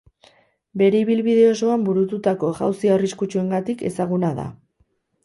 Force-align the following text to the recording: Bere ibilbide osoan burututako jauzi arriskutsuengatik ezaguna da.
Bere 0.81 1.01
ibilbide 1.03 1.43
osoan 1.49 1.83
burututako 1.89 2.49
jauzi 2.61 2.91
arriskutsuengatik 2.95 3.85
ezaguna 3.91 4.33
da. 4.41 4.49